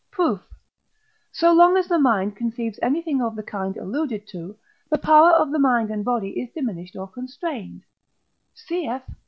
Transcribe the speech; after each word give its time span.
Proof. 0.09 0.41
So 1.31 1.53
long 1.53 1.77
as 1.77 1.87
the 1.87 1.99
mind 1.99 2.35
conceives 2.35 2.79
anything 2.81 3.21
of 3.21 3.35
the 3.35 3.43
kind 3.43 3.77
alluded 3.77 4.25
to, 4.29 4.57
the 4.89 4.97
power 4.97 5.29
of 5.29 5.51
the 5.51 5.59
mind 5.59 5.91
and 5.91 6.03
body 6.03 6.41
is 6.41 6.49
diminished 6.49 6.95
or 6.95 7.07
constrained 7.07 7.83
(cf. 8.67 9.03